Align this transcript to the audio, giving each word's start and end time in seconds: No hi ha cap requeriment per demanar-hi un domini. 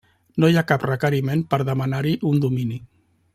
No 0.43 0.47
hi 0.51 0.55
ha 0.61 0.63
cap 0.71 0.85
requeriment 0.89 1.43
per 1.51 1.59
demanar-hi 1.69 2.15
un 2.31 2.41
domini. 2.47 2.81